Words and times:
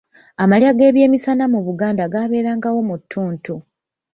Amalya 0.43 0.71
g'ebyemisana 0.77 1.45
mu 1.53 1.59
Buganda 1.67 2.03
gaaberangawo 2.13 2.79
mu 2.89 2.95
ttuntu. 3.01 3.53